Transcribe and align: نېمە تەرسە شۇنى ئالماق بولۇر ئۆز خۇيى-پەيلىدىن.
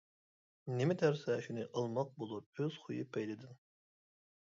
نېمە 0.79 0.95
تەرسە 1.01 1.35
شۇنى 1.49 1.67
ئالماق 1.69 2.11
بولۇر 2.19 2.51
ئۆز 2.67 2.83
خۇيى-پەيلىدىن. 2.89 3.57